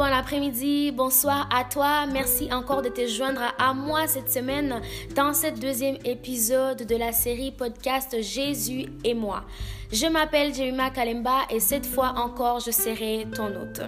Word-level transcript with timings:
bon 0.00 0.06
après-midi, 0.06 0.92
bonsoir 0.92 1.46
à 1.54 1.62
toi. 1.64 2.06
Merci 2.06 2.50
encore 2.54 2.80
de 2.80 2.88
te 2.88 3.06
joindre 3.06 3.42
à 3.58 3.74
moi 3.74 4.06
cette 4.06 4.32
semaine 4.32 4.80
dans 5.14 5.34
ce 5.34 5.48
deuxième 5.48 5.98
épisode 6.06 6.86
de 6.86 6.96
la 6.96 7.12
série 7.12 7.52
podcast 7.52 8.16
Jésus 8.22 8.86
et 9.04 9.12
moi. 9.12 9.44
Je 9.92 10.06
m'appelle 10.06 10.54
Jemima 10.54 10.90
Kalemba 10.90 11.40
et 11.50 11.58
cette 11.58 11.84
fois 11.84 12.14
encore, 12.16 12.60
je 12.60 12.70
serai 12.70 13.26
ton 13.34 13.48
hôte. 13.48 13.80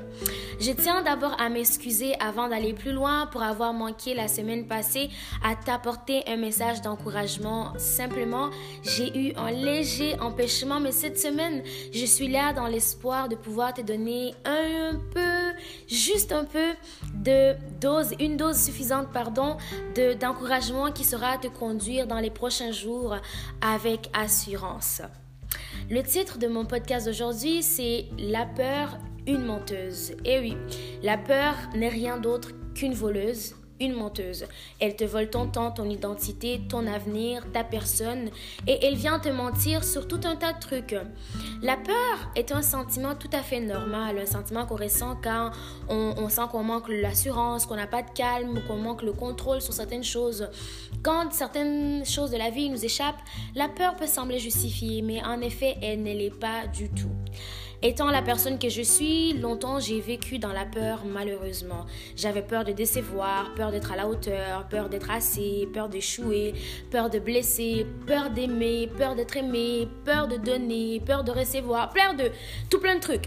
Je 0.59 0.73
tiens 0.73 1.01
d'abord 1.03 1.41
à 1.41 1.49
m'excuser 1.49 2.15
avant 2.19 2.49
d'aller 2.49 2.73
plus 2.73 2.91
loin 2.91 3.27
pour 3.27 3.41
avoir 3.41 3.73
manqué 3.73 4.13
la 4.13 4.27
semaine 4.27 4.67
passée 4.67 5.11
à 5.45 5.55
t'apporter 5.55 6.25
un 6.27 6.37
message 6.37 6.83
d'encouragement. 6.83 7.73
Simplement, 7.79 8.51
j'ai 8.83 9.17
eu 9.17 9.33
un 9.37 9.53
léger 9.53 10.19
empêchement, 10.19 10.81
mais 10.81 10.91
cette 10.91 11.21
semaine, 11.21 11.63
je 11.95 12.05
suis 12.05 12.27
là 12.27 12.53
dans 12.53 12.67
l'espoir 12.67 13.29
de 13.29 13.37
pouvoir 13.37 13.73
te 13.73 13.81
donner 13.81 14.35
un 14.45 14.97
peu, 15.15 15.57
juste 15.87 16.12
un 16.33 16.45
peu 16.45 16.75
de 17.15 17.55
dose, 17.81 18.13
une 18.21 18.37
dose 18.37 18.57
suffisante, 18.57 19.09
pardon, 19.13 19.57
d'encouragement 20.21 20.93
qui 20.93 21.05
sera 21.05 21.39
te 21.39 21.49
conduire 21.49 22.07
dans 22.07 22.19
les 22.19 22.31
prochains 22.31 22.71
jours 22.71 23.17
avec 23.63 24.11
assurance. 24.13 25.01
Le 25.91 26.03
titre 26.03 26.39
de 26.39 26.49
mon 26.49 26.67
podcast 26.67 27.07
d'aujourd'hui, 27.07 27.63
c'est 27.63 28.07
La 28.19 28.45
peur, 28.45 28.99
une 29.27 29.45
menteuse. 29.45 30.11
Et 30.25 30.37
eh 30.37 30.41
oui, 30.41 30.57
la 31.03 31.17
peur 31.17 31.55
n'est 31.75 31.89
rien 31.89 32.19
d'autre 32.19 32.51
qu'une 32.75 32.95
voleuse, 32.95 33.55
une 33.83 33.95
menteuse. 33.95 34.47
Elle 34.81 34.97
te 34.97 35.05
vole 35.05 35.29
ton 35.29 35.47
temps, 35.47 35.71
ton 35.71 35.89
identité, 35.89 36.61
ton 36.69 36.87
avenir, 36.87 37.45
ta 37.53 37.65
personne, 37.65 38.31
et 38.67 38.87
elle 38.87 38.95
vient 38.95 39.19
te 39.19 39.29
mentir 39.29 39.85
sur 39.85 40.09
tout 40.09 40.21
un 40.25 40.37
tas 40.37 40.53
de 40.53 40.61
trucs. 40.61 40.97
La 41.63 41.77
peur 41.77 42.31
est 42.37 42.53
un 42.53 42.63
sentiment 42.63 43.15
tout 43.15 43.31
à 43.33 43.43
fait 43.43 43.61
normal, 43.61 44.19
un 44.19 44.27
sentiment 44.27 44.67
qu'on 44.67 44.77
ressent 44.77 45.17
quand 45.23 45.51
on, 45.89 46.15
on 46.17 46.29
sent 46.29 46.43
qu'on 46.51 46.63
manque 46.63 46.89
l'assurance, 46.89 47.67
qu'on 47.67 47.77
n'a 47.77 47.87
pas 47.87 48.03
de 48.03 48.11
calme, 48.11 48.63
qu'on 48.67 48.77
manque 48.77 49.03
le 49.03 49.13
contrôle 49.13 49.61
sur 49.61 49.73
certaines 49.73 50.05
choses. 50.05 50.49
Quand 51.03 51.33
certaines 51.33 52.05
choses 52.05 52.31
de 52.31 52.37
la 52.37 52.51
vie 52.51 52.71
nous 52.71 52.85
échappent, 52.85 53.21
la 53.55 53.69
peur 53.69 53.97
peut 53.97 54.07
sembler 54.07 54.39
justifiée, 54.39 55.03
mais 55.03 55.23
en 55.25 55.41
effet, 55.41 55.77
elle 55.83 56.03
ne 56.03 56.13
l'est 56.13 56.31
pas 56.31 56.67
du 56.67 56.89
tout. 56.89 57.11
Étant 57.85 58.13
la 58.13 58.23
personne 58.23 58.61
que 58.61 58.69
je 58.69 58.83
suis, 58.83 59.33
longtemps 59.33 59.81
j'ai 59.81 60.01
vécu 60.01 60.39
dans 60.39 60.53
la 60.53 60.65
peur 60.65 61.01
malheureusement. 61.05 61.85
J'avais 62.15 62.43
peur 62.43 62.63
de 62.63 62.71
décevoir, 62.71 63.53
peur 63.57 63.73
d'être 63.73 63.91
à 63.91 63.97
la 63.97 64.07
hauteur, 64.07 64.69
peur 64.69 64.89
d'être 64.89 65.11
assez, 65.11 65.69
peur 65.75 65.89
d'échouer, 65.89 66.55
peur 66.93 67.11
de 67.11 67.19
blesser, 67.19 67.85
peur 68.07 68.31
d'aimer, 68.31 68.89
peur 68.97 69.17
d'être 69.17 69.37
aimé, 69.37 69.89
peur 70.05 70.29
de 70.29 70.37
donner, 70.37 71.01
peur 71.05 71.25
de 71.25 71.33
recevoir, 71.33 71.91
peur 71.91 72.15
de 72.15 72.31
tout 72.71 72.79
plein 72.79 72.95
de 72.95 73.01
trucs. 73.01 73.27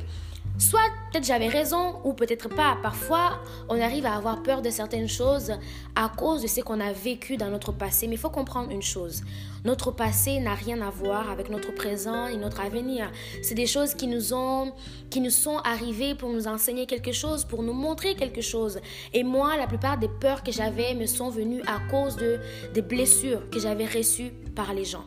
Soit 0.57 0.79
peut-être 1.11 1.25
j'avais 1.25 1.49
raison 1.49 1.99
ou 2.05 2.13
peut-être 2.13 2.47
pas. 2.47 2.77
Parfois, 2.81 3.41
on 3.67 3.81
arrive 3.81 4.05
à 4.05 4.15
avoir 4.15 4.41
peur 4.41 4.61
de 4.61 4.69
certaines 4.69 5.09
choses 5.09 5.51
à 5.95 6.09
cause 6.09 6.41
de 6.41 6.47
ce 6.47 6.61
qu'on 6.61 6.79
a 6.79 6.93
vécu 6.93 7.35
dans 7.35 7.49
notre 7.49 7.73
passé. 7.73 8.07
Mais 8.07 8.15
il 8.15 8.19
faut 8.19 8.29
comprendre 8.29 8.71
une 8.71 8.81
chose. 8.81 9.21
Notre 9.65 9.91
passé 9.91 10.39
n'a 10.39 10.53
rien 10.53 10.81
à 10.81 10.89
voir 10.89 11.29
avec 11.29 11.49
notre 11.49 11.73
présent 11.73 12.27
et 12.27 12.37
notre 12.37 12.61
avenir. 12.61 13.11
C'est 13.41 13.55
des 13.55 13.67
choses 13.67 13.95
qui 13.95 14.07
nous 14.07 14.33
ont, 14.33 14.71
qui 15.09 15.19
nous 15.19 15.29
sont 15.29 15.57
arrivées 15.57 16.15
pour 16.15 16.29
nous 16.29 16.47
enseigner 16.47 16.85
quelque 16.85 17.11
chose, 17.11 17.43
pour 17.43 17.61
nous 17.61 17.73
montrer 17.73 18.15
quelque 18.15 18.41
chose. 18.41 18.79
Et 19.13 19.23
moi, 19.23 19.57
la 19.57 19.67
plupart 19.67 19.97
des 19.97 20.09
peurs 20.21 20.41
que 20.41 20.53
j'avais 20.53 20.93
me 20.93 21.05
sont 21.05 21.29
venues 21.29 21.63
à 21.67 21.79
cause 21.91 22.15
de 22.15 22.39
des 22.73 22.81
blessures 22.81 23.49
que 23.49 23.59
j'avais 23.59 23.85
reçues 23.85 24.31
par 24.55 24.73
les 24.73 24.85
gens. 24.85 25.03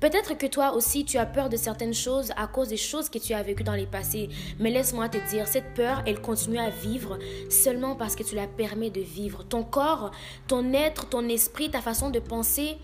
Peut-être 0.00 0.36
que 0.36 0.46
toi 0.46 0.74
aussi 0.74 1.04
tu 1.04 1.18
as 1.18 1.26
peur 1.26 1.48
de 1.48 1.56
certaines 1.56 1.94
choses 1.94 2.32
à 2.36 2.46
cause 2.46 2.68
des 2.68 2.76
choses 2.76 3.08
que 3.08 3.18
tu 3.18 3.32
as 3.32 3.42
vécues 3.42 3.64
dans 3.64 3.74
les 3.74 3.86
passés. 3.86 4.28
Mais 4.58 4.70
laisse-moi 4.70 5.08
te 5.08 5.18
dire, 5.30 5.46
cette 5.46 5.74
peur, 5.74 6.02
elle 6.06 6.20
continue 6.20 6.58
à 6.58 6.70
vivre 6.70 7.18
seulement 7.50 7.94
parce 7.94 8.16
que 8.16 8.22
tu 8.22 8.34
la 8.34 8.46
permets 8.46 8.90
de 8.90 9.00
vivre. 9.00 9.44
Ton 9.44 9.62
corps, 9.62 10.10
ton 10.46 10.72
être, 10.72 11.08
ton 11.08 11.28
esprit, 11.28 11.70
ta 11.70 11.80
façon 11.80 12.10
de 12.10 12.18
penser 12.18 12.76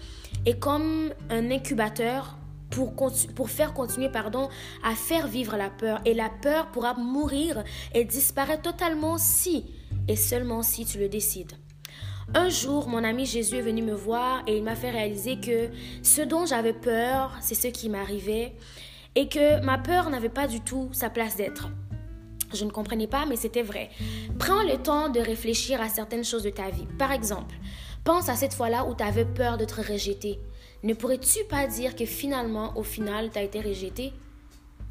est 0.47 0.59
comme 0.59 1.13
un 1.29 1.51
incubateur 1.51 2.37
pour, 2.71 3.51
faire 3.51 3.75
continuer 3.75 4.09
pardon, 4.09 4.49
à 4.83 4.95
faire 4.95 5.27
vivre 5.27 5.57
la 5.57 5.71
peur. 5.71 6.01
Et 6.05 6.15
la 6.15 6.31
peur 6.31 6.69
pourra 6.69 6.95
mourir 6.95 7.65
et 7.95 8.05
disparaître 8.05 8.63
totalement 8.63 9.19
si 9.19 9.65
et 10.09 10.17
seulement 10.17 10.63
si 10.63 10.85
tu 10.85 10.99
le 10.99 11.09
décides. 11.09 11.53
Un 12.33 12.49
jour, 12.49 12.87
mon 12.87 13.03
ami 13.03 13.27
Jésus 13.27 13.57
est 13.57 13.63
venu 13.63 13.83
me 13.83 13.93
voir 13.93 14.45
et 14.47 14.57
il 14.57 14.63
m'a 14.63 14.77
fait 14.77 14.91
réaliser 14.91 15.41
que 15.41 15.69
ce 16.05 16.23
dont 16.23 16.47
j'avais 16.47 16.73
peur, 16.73 17.37
c'est 17.41 17.57
ce 17.57 17.67
qui 17.67 17.89
m'arrivait 17.89 18.55
et 19.17 19.29
que 19.29 19.61
ma 19.65 19.79
peur 19.79 20.11
n'avait 20.11 20.29
pas 20.29 20.47
du 20.47 20.61
tout 20.61 20.89
sa 20.93 21.11
place 21.11 21.37
d'être. 21.37 21.71
Je 22.55 22.65
ne 22.65 22.71
comprenais 22.71 23.09
pas, 23.09 23.27
mais 23.27 23.35
c'était 23.35 23.63
vrai. 23.63 23.91
Prends 24.39 24.63
le 24.63 24.77
temps 24.77 25.09
de 25.09 25.19
réfléchir 25.19 25.81
à 25.81 25.89
certaines 25.89 26.25
choses 26.25 26.45
de 26.45 26.51
ta 26.51 26.71
vie. 26.71 26.87
Par 27.01 27.11
exemple, 27.11 27.57
pense 28.05 28.29
à 28.29 28.37
cette 28.37 28.55
fois-là 28.55 28.87
où 28.87 28.95
tu 28.95 29.03
avais 29.03 29.25
peur 29.25 29.59
d'être 29.59 29.83
rejeté. 29.83 30.39
Ne 30.85 30.95
pourrais-tu 30.95 31.45
pas 31.49 31.67
dire 31.67 31.97
que 31.97 32.07
finalement, 32.07 32.73
au 32.77 32.85
final, 32.85 33.31
tu 33.33 33.39
as 33.39 33.43
été 33.43 33.61
rejeté? 33.61 34.13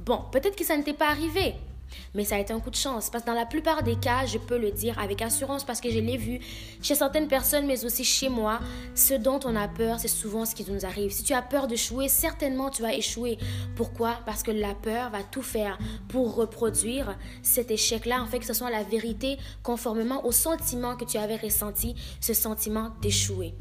Bon, 0.06 0.24
peut-être 0.34 0.58
que 0.58 0.66
ça 0.66 0.76
ne 0.76 0.84
t'est 0.84 0.94
pas 0.94 1.10
arrivé, 1.10 1.56
mais 2.14 2.26
ça 2.26 2.36
a 2.36 2.40
été 2.40 2.54
un 2.54 2.60
coup 2.60 2.70
de 2.70 2.76
chance 2.76 3.10
parce 3.10 3.24
que 3.24 3.30
dans 3.30 3.36
la 3.36 3.46
plupart 3.46 3.84
des 3.84 3.96
cas, 3.96 4.26
je 4.26 4.38
peux 4.38 4.58
le 4.58 4.72
dire 4.72 4.98
avec 5.00 5.22
assurance 5.22 5.64
parce 5.64 5.82
que 5.82 5.90
je 5.90 6.00
l'ai 6.00 6.18
vu 6.18 6.40
chez 6.82 6.96
certaines 6.96 7.28
personnes, 7.28 7.66
mais 7.66 7.86
aussi 7.86 8.04
chez 8.04 8.30
moi. 8.30 8.60
Ce 8.96 9.14
dont 9.14 9.40
on 9.46 9.56
a 9.56 9.68
peur, 9.68 10.00
c'est 10.00 10.08
souvent 10.08 10.46
ce 10.46 10.56
qui 10.56 10.70
nous 10.70 10.86
arrive. 10.86 11.12
Si 11.12 11.24
tu 11.24 11.34
as 11.34 11.42
peur 11.42 11.68
d'échouer, 11.68 12.08
certainement 12.08 12.70
tu 12.70 12.82
vas 12.82 12.94
échouer. 12.94 13.38
Pourquoi? 13.76 14.20
Parce 14.26 14.44
que 14.44 14.52
la 14.52 14.74
peur 14.74 15.10
va 15.12 15.24
tout 15.24 15.42
faire 15.42 15.78
pour 16.08 16.36
reproduire 16.36 17.18
cet 17.44 17.72
échec-là, 17.72 18.22
en 18.22 18.26
fait 18.26 18.40
que 18.40 18.46
ce 18.46 18.54
soit 18.54 18.70
la 18.70 18.84
vérité 18.84 19.38
conformément 19.64 20.26
au 20.26 20.32
sentiment 20.32 20.96
que 20.96 21.06
tu 21.06 21.18
avais 21.18 21.38
ressenti, 21.38 21.96
ce 22.22 22.34
sentiment 22.34 22.92
d'échouer. 23.02 23.54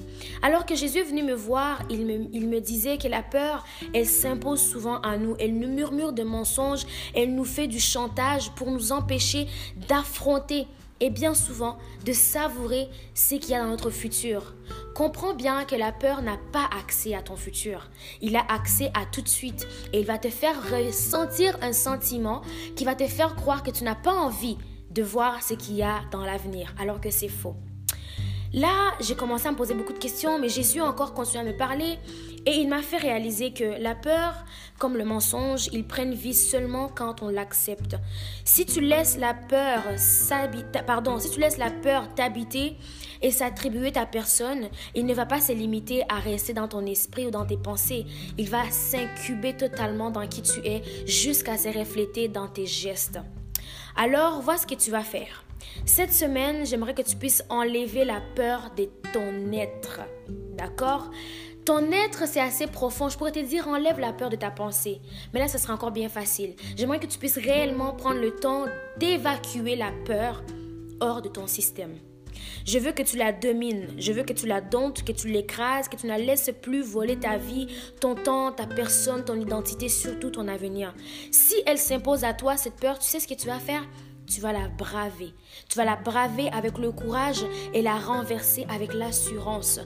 Alors 0.42 0.66
que 0.66 0.74
Jésus 0.74 0.98
est 0.98 1.04
venu 1.04 1.22
me 1.22 1.34
voir, 1.34 1.82
il 1.90 2.06
me, 2.06 2.60
disait 2.60 2.98
que 2.98 3.08
la 3.08 3.22
peur, 3.22 3.64
elle 3.94 4.06
s'impose 4.06 4.60
souvent 4.60 5.00
à 5.00 5.16
nous. 5.16 5.36
Elle 5.38 5.58
nous 5.58 5.68
murmure 5.68 6.12
de 6.12 6.22
mensonges, 6.22 6.84
elle 7.14 7.34
nous 7.34 7.44
fait 7.44 7.68
du 7.68 7.78
chantage 7.78 8.17
pour 8.56 8.70
nous 8.70 8.92
empêcher 8.92 9.46
d'affronter 9.88 10.66
et 11.00 11.10
bien 11.10 11.34
souvent 11.34 11.78
de 12.04 12.12
savourer 12.12 12.88
ce 13.14 13.36
qu'il 13.36 13.50
y 13.50 13.54
a 13.54 13.62
dans 13.62 13.70
notre 13.70 13.90
futur. 13.90 14.54
Comprends 14.94 15.34
bien 15.34 15.64
que 15.64 15.76
la 15.76 15.92
peur 15.92 16.22
n'a 16.22 16.36
pas 16.52 16.68
accès 16.76 17.14
à 17.14 17.22
ton 17.22 17.36
futur. 17.36 17.88
Il 18.20 18.34
a 18.34 18.44
accès 18.52 18.90
à 18.94 19.06
tout 19.06 19.22
de 19.22 19.28
suite 19.28 19.68
et 19.92 20.00
il 20.00 20.06
va 20.06 20.18
te 20.18 20.28
faire 20.28 20.56
ressentir 20.70 21.56
un 21.62 21.72
sentiment 21.72 22.42
qui 22.74 22.84
va 22.84 22.96
te 22.96 23.06
faire 23.06 23.36
croire 23.36 23.62
que 23.62 23.70
tu 23.70 23.84
n'as 23.84 23.94
pas 23.94 24.14
envie 24.14 24.58
de 24.90 25.02
voir 25.02 25.42
ce 25.42 25.54
qu'il 25.54 25.76
y 25.76 25.82
a 25.82 26.00
dans 26.10 26.24
l'avenir 26.24 26.74
alors 26.78 27.00
que 27.00 27.10
c'est 27.10 27.28
faux. 27.28 27.54
Là, 28.54 28.92
j'ai 29.00 29.14
commencé 29.14 29.46
à 29.46 29.52
me 29.52 29.56
poser 29.56 29.74
beaucoup 29.74 29.92
de 29.92 29.98
questions, 29.98 30.38
mais 30.38 30.48
Jésus 30.48 30.80
encore 30.80 31.12
continué 31.12 31.40
à 31.40 31.44
me 31.44 31.56
parler 31.56 31.98
et 32.46 32.52
il 32.52 32.68
m'a 32.68 32.80
fait 32.80 32.96
réaliser 32.96 33.52
que 33.52 33.78
la 33.78 33.94
peur, 33.94 34.34
comme 34.78 34.96
le 34.96 35.04
mensonge, 35.04 35.68
ils 35.72 35.86
prennent 35.86 36.14
vie 36.14 36.32
seulement 36.32 36.88
quand 36.88 37.22
on 37.22 37.28
l'accepte. 37.28 37.96
Si 38.46 38.64
tu 38.64 38.80
laisses 38.80 39.18
la 39.18 39.34
peur 39.34 39.82
pardon, 40.86 41.18
si 41.18 41.30
tu 41.30 41.40
laisses 41.40 41.58
la 41.58 41.70
peur 41.70 42.08
t'habiter 42.14 42.76
et 43.20 43.30
s'attribuer 43.30 43.92
ta 43.92 44.06
personne, 44.06 44.68
il 44.94 45.04
ne 45.04 45.12
va 45.12 45.26
pas 45.26 45.42
se 45.42 45.52
limiter 45.52 46.04
à 46.08 46.18
rester 46.18 46.54
dans 46.54 46.68
ton 46.68 46.86
esprit 46.86 47.26
ou 47.26 47.30
dans 47.30 47.44
tes 47.44 47.58
pensées. 47.58 48.06
Il 48.38 48.48
va 48.48 48.70
s'incuber 48.70 49.54
totalement 49.54 50.10
dans 50.10 50.26
qui 50.26 50.40
tu 50.40 50.60
es 50.66 50.82
jusqu'à 51.06 51.58
se 51.58 51.68
refléter 51.68 52.28
dans 52.28 52.48
tes 52.48 52.66
gestes. 52.66 53.18
Alors, 54.00 54.40
vois 54.42 54.56
ce 54.56 54.64
que 54.64 54.76
tu 54.76 54.92
vas 54.92 55.02
faire. 55.02 55.42
Cette 55.84 56.12
semaine, 56.12 56.64
j'aimerais 56.64 56.94
que 56.94 57.02
tu 57.02 57.16
puisses 57.16 57.42
enlever 57.48 58.04
la 58.04 58.20
peur 58.36 58.70
de 58.76 58.88
ton 59.12 59.50
être. 59.50 60.02
D'accord? 60.56 61.10
Ton 61.64 61.90
être, 61.90 62.28
c'est 62.28 62.40
assez 62.40 62.68
profond. 62.68 63.08
Je 63.08 63.18
pourrais 63.18 63.32
te 63.32 63.40
dire, 63.40 63.66
enlève 63.66 63.98
la 63.98 64.12
peur 64.12 64.30
de 64.30 64.36
ta 64.36 64.52
pensée. 64.52 65.00
Mais 65.34 65.40
là, 65.40 65.48
ce 65.48 65.58
sera 65.58 65.74
encore 65.74 65.90
bien 65.90 66.08
facile. 66.08 66.54
J'aimerais 66.76 67.00
que 67.00 67.08
tu 67.08 67.18
puisses 67.18 67.38
réellement 67.38 67.92
prendre 67.92 68.20
le 68.20 68.36
temps 68.36 68.66
d'évacuer 68.98 69.74
la 69.74 69.90
peur 70.06 70.44
hors 71.00 71.20
de 71.20 71.28
ton 71.28 71.48
système. 71.48 71.98
Je 72.66 72.78
veux 72.78 72.92
que 72.92 73.02
tu 73.02 73.16
la 73.16 73.32
domines, 73.32 73.88
je 73.98 74.12
veux 74.12 74.22
que 74.22 74.32
tu 74.32 74.46
la 74.46 74.60
domptes, 74.60 75.04
que 75.04 75.12
tu 75.12 75.28
l'écrases, 75.28 75.88
que 75.88 75.96
tu 75.96 76.06
ne 76.06 76.10
la 76.10 76.18
laisses 76.18 76.50
plus 76.62 76.82
voler 76.82 77.16
ta 77.16 77.36
vie, 77.36 77.66
ton 78.00 78.14
temps, 78.14 78.52
ta 78.52 78.66
personne, 78.66 79.24
ton 79.24 79.40
identité, 79.40 79.88
surtout 79.88 80.30
ton 80.30 80.48
avenir. 80.48 80.94
Si 81.30 81.54
elle 81.66 81.78
s'impose 81.78 82.24
à 82.24 82.34
toi, 82.34 82.56
cette 82.56 82.76
peur, 82.76 82.98
tu 82.98 83.06
sais 83.06 83.20
ce 83.20 83.28
que 83.28 83.34
tu 83.34 83.46
vas 83.46 83.58
faire? 83.58 83.82
Tu 84.26 84.42
vas 84.42 84.52
la 84.52 84.68
braver. 84.68 85.32
Tu 85.70 85.78
vas 85.78 85.86
la 85.86 85.96
braver 85.96 86.50
avec 86.52 86.76
le 86.76 86.92
courage 86.92 87.42
et 87.72 87.80
la 87.80 87.96
renverser 87.96 88.66
avec 88.68 88.92
l'assurance. 88.92 89.80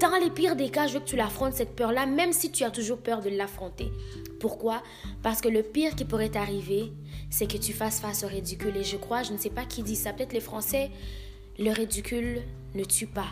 Dans 0.00 0.16
les 0.16 0.30
pires 0.30 0.56
des 0.56 0.70
cas, 0.70 0.86
je 0.86 0.94
veux 0.94 1.00
que 1.00 1.04
tu 1.04 1.16
l'affrontes 1.16 1.52
cette 1.52 1.76
peur-là, 1.76 2.06
même 2.06 2.32
si 2.32 2.50
tu 2.50 2.64
as 2.64 2.70
toujours 2.70 2.98
peur 2.98 3.20
de 3.20 3.28
l'affronter. 3.28 3.92
Pourquoi? 4.40 4.82
Parce 5.22 5.42
que 5.42 5.48
le 5.48 5.62
pire 5.62 5.94
qui 5.94 6.06
pourrait 6.06 6.30
t'arriver, 6.30 6.90
c'est 7.28 7.46
que 7.46 7.58
tu 7.58 7.74
fasses 7.74 8.00
face 8.00 8.24
au 8.24 8.28
ridicule. 8.28 8.76
Et 8.78 8.84
je 8.84 8.96
crois, 8.96 9.22
je 9.24 9.32
ne 9.34 9.38
sais 9.38 9.50
pas 9.50 9.66
qui 9.66 9.82
dit 9.82 9.96
ça, 9.96 10.14
peut-être 10.14 10.32
les 10.32 10.40
Français, 10.40 10.90
le 11.58 11.70
ridicule 11.70 12.42
ne 12.74 12.84
tue 12.84 13.06
pas. 13.06 13.28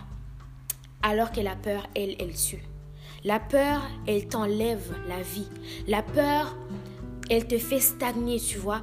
Alors 1.03 1.33
que 1.33 1.41
la 1.41 1.57
peur, 1.57 1.87
elle, 1.95 2.17
elle 2.19 2.35
tue. 2.35 2.63
La 3.25 3.41
peur, 3.41 3.83
elle 4.07 4.29
t'enlève 4.29 4.95
la 5.09 5.23
vie. 5.23 5.49
La 5.87 6.03
peur, 6.03 6.57
elle 7.31 7.47
te 7.47 7.59
fait 7.59 7.81
stagner, 7.81 8.39
tu 8.39 8.59
vois. 8.59 8.83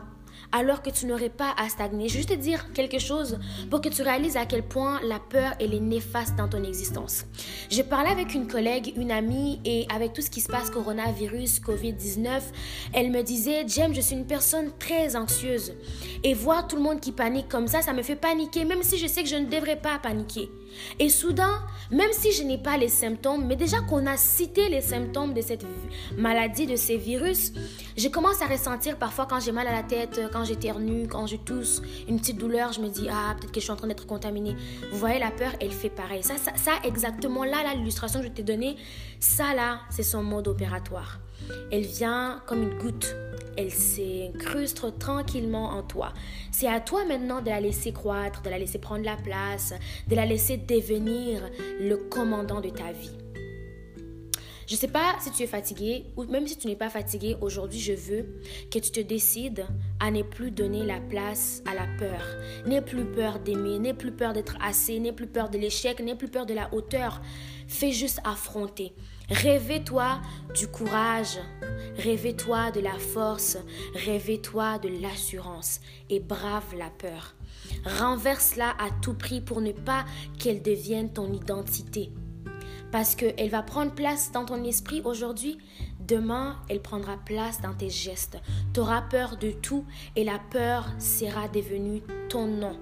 Alors 0.52 0.82
que 0.82 0.90
tu 0.90 1.06
n'aurais 1.06 1.30
pas 1.30 1.54
à 1.58 1.70
stagner. 1.70 2.10
Je 2.10 2.18
juste 2.18 2.30
te 2.30 2.34
dire 2.34 2.72
quelque 2.74 3.00
chose 3.00 3.38
pour 3.70 3.82
que 3.82 3.90
tu 3.90 4.02
réalises 4.02 4.38
à 4.38 4.46
quel 4.46 4.64
point 4.64 5.00
la 5.04 5.20
peur 5.20 5.54
est 5.60 5.68
néfaste 5.80 6.36
dans 6.36 6.48
ton 6.48 6.64
existence. 6.64 7.26
J'ai 7.70 7.84
parlé 7.84 8.10
avec 8.10 8.34
une 8.34 8.48
collègue, 8.48 8.94
une 8.96 9.12
amie, 9.12 9.60
et 9.66 9.86
avec 9.94 10.14
tout 10.14 10.22
ce 10.22 10.30
qui 10.30 10.42
se 10.42 10.48
passe, 10.48 10.70
coronavirus, 10.70 11.60
COVID-19, 11.60 12.42
elle 12.94 13.12
me 13.12 13.22
disait, 13.22 13.68
Jem, 13.68 13.94
je 13.94 14.02
suis 14.02 14.16
une 14.16 14.26
personne 14.26 14.72
très 14.80 15.16
anxieuse. 15.16 15.74
Et 16.24 16.34
voir 16.34 16.68
tout 16.68 16.76
le 16.76 16.82
monde 16.82 17.00
qui 17.00 17.12
panique 17.12 17.50
comme 17.50 17.68
ça, 17.68 17.82
ça 17.82 17.94
me 17.94 18.02
fait 18.02 18.16
paniquer, 18.16 18.66
même 18.66 18.84
si 18.84 18.98
je 18.98 19.08
sais 19.08 19.24
que 19.24 19.30
je 19.30 19.36
ne 19.36 19.46
devrais 19.46 19.76
pas 19.76 20.00
paniquer. 20.00 20.50
Et 21.00 21.10
soudain, 21.10 21.62
même 21.92 22.12
si 22.12 22.31
je 22.31 22.44
n'ai 22.44 22.58
pas 22.58 22.78
les 22.78 22.90
symptômes, 22.90 23.46
mais 23.46 23.56
déjà 23.56 23.80
qu'on 23.81 24.06
a 24.06 24.18
cité 24.18 24.69
les 24.69 24.81
symptômes 24.81 25.34
de 25.34 25.42
cette 25.42 25.66
maladie, 26.18 26.66
de 26.66 26.75
ces 26.75 26.98
virus, 26.98 27.54
je 27.96 28.08
commence 28.08 28.42
à 28.42 28.48
ressentir 28.48 28.98
parfois 28.98 29.25
quand 29.25 29.40
j'ai 29.40 29.52
mal 29.52 29.68
à 29.68 29.72
la 29.72 29.84
tête, 29.84 30.19
quand 30.31 30.44
j'éternue, 30.44 31.08
quand 31.08 31.28
je 31.28 31.38
tousse, 31.38 31.81
une 32.08 32.19
petite 32.19 32.38
douleur, 32.38 32.74
je 32.74 32.81
me 32.81 32.90
dis, 32.90 33.08
ah, 33.10 33.36
peut-être 33.40 33.52
que 33.52 33.60
je 33.60 33.66
suis 33.66 33.72
en 33.72 33.75
train 33.75 33.88
d'être 33.88 34.08
contaminée. 34.08 34.56
Vous 34.92 34.98
voyez, 34.98 35.19
la 35.19 35.31
peur, 35.31 35.52
elle 35.62 35.72
fait 35.72 35.90
pareil. 35.90 36.24
Ça, 36.24 36.36
ça, 36.38 36.52
ça 36.56 36.72
exactement, 36.84 37.44
là, 37.44 37.74
l'illustration 37.75 38.20
que 38.20 38.28
je 38.28 38.31
t'ai 38.31 38.44
donnée, 38.44 38.75
ça, 39.20 39.54
là, 39.54 39.80
c'est 39.90 40.04
son 40.04 40.24
mode 40.24 40.48
opératoire. 40.48 41.20
Elle 41.72 41.86
vient 41.86 42.42
comme 42.45 42.63
une 42.63 42.78
goutte. 42.78 43.16
Elle 43.57 43.72
s'incruste 43.72 45.00
tranquillement 45.00 45.69
en 45.69 45.81
toi. 45.81 46.13
C'est 46.51 46.68
à 46.68 46.80
toi 46.80 47.06
maintenant 47.06 47.42
de 47.42 47.50
la 47.50 47.60
laisser 47.60 47.92
croître, 47.92 48.42
de 48.44 48.50
la 48.50 48.60
laisser 48.60 48.78
prendre 48.78 49.04
la 49.04 49.18
place, 49.18 49.74
de 50.07 50.16
la 50.16 50.25
laisser 50.25 50.57
devenir 50.57 51.42
le 51.80 51.98
commandant 51.98 52.62
de 52.62 52.69
ta 52.69 52.92
vie. 52.92 53.18
Je 54.68 54.74
ne 54.74 54.80
sais 54.80 54.89
pas 54.89 55.16
si 55.22 55.31
tu 55.31 55.44
es 55.44 55.48
fatigué 55.48 56.07
ou 56.18 56.25
même 56.25 56.45
si 56.45 56.57
tu 56.57 56.68
n'es 56.68 56.75
pas 56.75 56.89
fatigué, 56.89 57.38
aujourd'hui 57.39 57.80
je 57.80 57.94
veux 57.94 58.25
que 58.69 58.80
tu 58.80 58.92
te 58.92 59.00
décides 59.00 59.66
à 60.01 60.12
ne 60.12 60.24
plus 60.24 60.51
donner 60.51 60.84
la 60.86 61.00
place 61.00 61.63
à 61.66 61.74
la 61.74 61.88
peur. 61.98 62.22
N'aie 62.66 62.81
plus 62.81 63.06
peur 63.06 63.39
d'aimer, 63.39 63.80
n'aie 63.80 63.94
plus 63.94 64.12
peur 64.12 64.34
d'être 64.34 64.57
assez, 64.62 65.00
n'aie 65.00 65.13
plus 65.13 65.28
peur 65.28 65.50
de 65.50 65.57
l'échec, 65.57 66.01
n'aie 66.01 66.16
plus 66.16 66.28
peur 66.28 66.45
de 66.45 66.54
la 66.54 66.72
hauteur. 66.74 67.22
Fais 67.69 67.94
juste 67.94 68.19
affronter. 68.25 68.94
Rêvez-toi 69.29 70.21
du 70.56 70.68
courage, 70.69 71.38
rêvez-toi 71.97 72.71
de 72.71 72.79
la 72.79 72.97
force, 72.97 73.57
rêvez-toi 73.94 74.79
de 74.79 74.88
l'assurance 75.01 75.81
et 76.09 76.21
brave 76.21 76.74
la 76.77 76.89
peur. 76.89 77.35
Renverse-la 77.85 78.69
à 78.69 78.89
tout 79.01 79.15
prix 79.15 79.41
pour 79.41 79.59
ne 79.59 79.74
pas 79.74 80.06
qu'elle 80.39 80.62
devienne 80.62 81.12
ton 81.12 81.33
identité. 81.33 82.09
Parce 82.89 83.15
qu'elle 83.15 83.50
va 83.50 83.63
prendre 83.63 83.94
place 83.94 84.31
dans 84.31 84.45
ton 84.45 84.63
esprit 84.63 85.01
aujourd'hui, 85.03 85.57
demain, 86.00 86.57
elle 86.69 86.81
prendra 86.81 87.18
place 87.18 87.59
dans 87.62 87.74
tes 87.74 87.89
gestes. 87.89 88.38
Tu 88.74 88.79
peur 89.09 89.35
de 89.35 89.51
tout 89.51 89.85
et 90.15 90.24
la 90.24 90.39
peur 90.39 90.88
sera 91.00 91.50
devenue 91.50 92.01
ton 92.29 92.47
nom. 92.47 92.77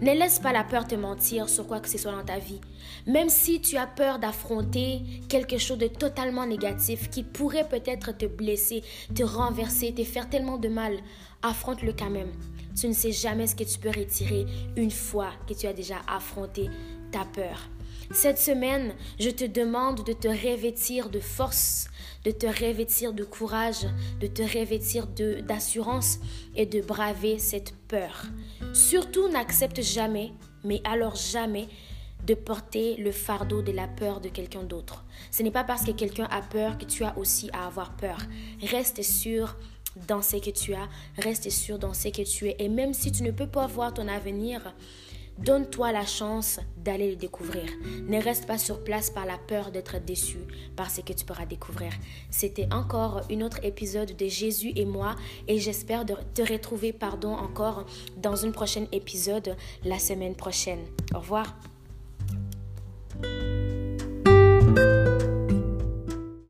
Ne 0.00 0.12
laisse 0.12 0.38
pas 0.38 0.52
la 0.52 0.64
peur 0.64 0.86
te 0.86 0.94
mentir 0.94 1.48
sur 1.48 1.66
quoi 1.66 1.80
que 1.80 1.88
ce 1.88 1.98
soit 1.98 2.12
dans 2.12 2.24
ta 2.24 2.38
vie. 2.38 2.60
Même 3.06 3.28
si 3.28 3.60
tu 3.60 3.76
as 3.76 3.86
peur 3.86 4.18
d'affronter 4.18 5.02
quelque 5.28 5.58
chose 5.58 5.78
de 5.78 5.86
totalement 5.86 6.46
négatif 6.46 7.10
qui 7.10 7.22
pourrait 7.22 7.68
peut-être 7.68 8.16
te 8.16 8.26
blesser, 8.26 8.82
te 9.14 9.22
renverser, 9.22 9.92
te 9.94 10.04
faire 10.04 10.28
tellement 10.28 10.58
de 10.58 10.68
mal, 10.68 10.98
affronte-le 11.42 11.92
quand 11.92 12.10
même. 12.10 12.32
Tu 12.78 12.88
ne 12.88 12.92
sais 12.92 13.12
jamais 13.12 13.46
ce 13.46 13.56
que 13.56 13.64
tu 13.64 13.78
peux 13.78 13.88
retirer 13.88 14.46
une 14.76 14.90
fois 14.90 15.30
que 15.48 15.54
tu 15.54 15.66
as 15.66 15.72
déjà 15.72 15.96
affronté 16.06 16.68
ta 17.10 17.24
peur. 17.24 17.68
Cette 18.12 18.38
semaine, 18.38 18.94
je 19.20 19.30
te 19.30 19.44
demande 19.44 20.04
de 20.04 20.12
te 20.12 20.26
revêtir 20.26 21.10
de 21.10 21.20
force, 21.20 21.88
de 22.24 22.32
te 22.32 22.46
revêtir 22.46 23.12
de 23.12 23.22
courage, 23.22 23.86
de 24.18 24.26
te 24.26 24.42
revêtir 24.42 25.06
d'assurance 25.06 26.18
et 26.56 26.66
de 26.66 26.80
braver 26.80 27.38
cette 27.38 27.72
peur. 27.86 28.24
Surtout 28.74 29.28
n'accepte 29.28 29.80
jamais, 29.80 30.32
mais 30.64 30.80
alors 30.82 31.14
jamais, 31.14 31.68
de 32.26 32.34
porter 32.34 32.96
le 32.96 33.12
fardeau 33.12 33.62
de 33.62 33.70
la 33.70 33.86
peur 33.86 34.20
de 34.20 34.28
quelqu'un 34.28 34.64
d'autre. 34.64 35.04
Ce 35.30 35.44
n'est 35.44 35.52
pas 35.52 35.64
parce 35.64 35.84
que 35.84 35.92
quelqu'un 35.92 36.26
a 36.32 36.42
peur 36.42 36.78
que 36.78 36.86
tu 36.86 37.04
as 37.04 37.16
aussi 37.16 37.48
à 37.52 37.66
avoir 37.66 37.96
peur. 37.96 38.18
Reste 38.60 39.02
sûr 39.04 39.56
dans 40.08 40.20
ce 40.20 40.36
que 40.36 40.50
tu 40.50 40.74
as, 40.74 40.88
reste 41.16 41.48
sûr 41.48 41.78
dans 41.78 41.94
ce 41.94 42.08
que 42.08 42.22
tu 42.22 42.48
es. 42.48 42.56
Et 42.58 42.68
même 42.68 42.92
si 42.92 43.12
tu 43.12 43.22
ne 43.22 43.30
peux 43.30 43.46
pas 43.46 43.68
voir 43.68 43.94
ton 43.94 44.08
avenir, 44.08 44.74
Donne-toi 45.40 45.92
la 45.92 46.04
chance 46.04 46.60
d'aller 46.76 47.10
le 47.10 47.16
découvrir. 47.16 47.64
Ne 48.06 48.22
reste 48.22 48.46
pas 48.46 48.58
sur 48.58 48.84
place 48.84 49.10
par 49.10 49.26
la 49.26 49.38
peur 49.38 49.70
d'être 49.70 49.98
déçu 49.98 50.38
par 50.76 50.90
ce 50.90 51.00
que 51.00 51.12
tu 51.12 51.24
pourras 51.24 51.46
découvrir. 51.46 51.92
C'était 52.30 52.68
encore 52.72 53.22
un 53.30 53.40
autre 53.40 53.64
épisode 53.64 54.16
de 54.16 54.26
Jésus 54.26 54.72
et 54.76 54.84
moi 54.84 55.16
et 55.48 55.58
j'espère 55.58 56.04
te 56.06 56.42
retrouver 56.42 56.92
pardon 56.92 57.32
encore 57.32 57.86
dans 58.16 58.44
un 58.44 58.50
prochain 58.50 58.86
épisode 58.92 59.56
la 59.84 59.98
semaine 59.98 60.34
prochaine. 60.34 60.84
Au 61.14 61.20
revoir. 61.20 61.56